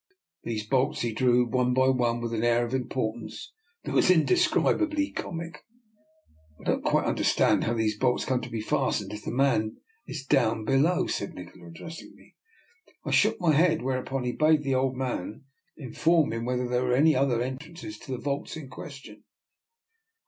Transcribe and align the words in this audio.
These 0.41 0.65
bolts 0.65 1.01
he 1.01 1.13
drew 1.13 1.45
one 1.47 1.75
by 1.75 1.87
one 1.89 2.21
with 2.21 2.33
an 2.33 2.43
air 2.43 2.65
of 2.65 2.73
importance 2.73 3.53
that 3.83 3.93
was 3.93 4.09
indescribably 4.09 5.11
comic." 5.11 5.59
I 6.59 6.63
don't 6.63 6.83
quite 6.83 7.05
understand 7.05 7.65
how 7.65 7.75
these 7.75 7.99
bolts 7.99 8.25
come 8.25 8.41
to 8.41 8.49
be 8.49 8.61
fastened 8.61 9.13
if 9.13 9.23
the 9.23 9.29
man 9.31 9.77
is 10.07 10.25
down 10.25 10.65
be 10.65 10.75
low," 10.75 11.05
said 11.05 11.35
Nikola, 11.35 11.67
addressing 11.67 12.15
me. 12.15 12.33
I 13.05 13.11
shook 13.11 13.39
my 13.39 13.53
head, 13.53 13.83
whereupon 13.83 14.23
he 14.23 14.31
bade 14.31 14.63
the 14.63 14.73
old 14.73 14.95
man 14.97 15.43
in 15.77 15.93
form 15.93 16.33
him 16.33 16.45
whether 16.45 16.67
there 16.67 16.83
were 16.85 16.93
any 16.93 17.15
other 17.15 17.39
en 17.39 17.59
trances 17.59 17.99
to 17.99 18.11
the 18.13 18.17
vaults 18.17 18.57
in 18.57 18.71
question. 18.71 19.23